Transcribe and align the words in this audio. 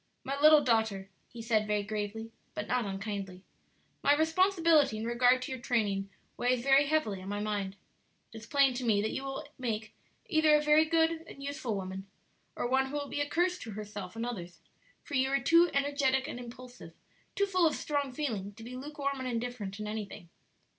"My 0.23 0.35
little 0.41 0.63
daughter," 0.63 1.11
he 1.29 1.43
said 1.43 1.67
very 1.67 1.83
gravely, 1.83 2.31
but 2.55 2.65
not 2.67 2.85
unkindly, 2.85 3.43
"my 4.01 4.15
responsibility 4.15 4.97
in 4.97 5.05
regard 5.05 5.43
to 5.43 5.51
your 5.51 5.61
training 5.61 6.09
weighs 6.37 6.63
very 6.63 6.87
heavily 6.87 7.21
on 7.21 7.29
my 7.29 7.39
mind; 7.39 7.75
it 8.33 8.37
is 8.39 8.47
plain 8.47 8.73
to 8.73 8.83
me 8.83 8.99
that 9.03 9.11
you 9.11 9.23
will 9.23 9.47
make 9.59 9.93
either 10.27 10.55
a 10.55 10.59
very 10.63 10.85
good 10.85 11.21
and 11.27 11.43
useful 11.43 11.75
woman, 11.75 12.07
or 12.55 12.67
one 12.67 12.87
who 12.87 12.93
will 12.95 13.09
be 13.09 13.21
a 13.21 13.29
curse 13.29 13.59
to 13.59 13.73
herself 13.73 14.15
and 14.15 14.25
others; 14.25 14.59
for 15.03 15.13
you 15.13 15.29
are 15.29 15.39
too 15.39 15.69
energetic 15.71 16.27
and 16.27 16.39
impulsive, 16.39 16.93
too 17.35 17.45
full 17.45 17.67
of 17.67 17.75
strong 17.75 18.11
feeling 18.11 18.55
to 18.55 18.63
be 18.63 18.75
lukewarm 18.75 19.19
and 19.19 19.27
indifferent 19.27 19.79
in 19.79 19.85
anything. 19.85 20.29